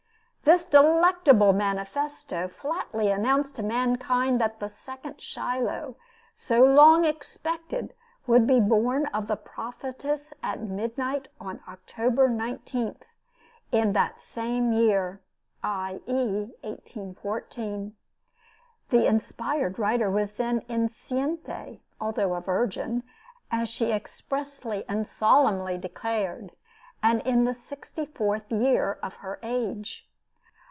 [0.43, 5.95] This delectable manifesto flatly announced to mankind that the second Shiloh,
[6.33, 7.93] so long expected,
[8.27, 12.97] would be born of the Prophetess at midnight, on October 19,
[13.71, 15.21] in that same year,
[15.63, 16.01] i.
[16.07, 16.49] e.
[16.63, 17.95] 1814.
[18.89, 23.03] The inspired writer was then enceinte, although a virgin,
[23.51, 26.51] as she expressly and solemnly declared,
[27.03, 30.07] and in the sixty fourth year of her age.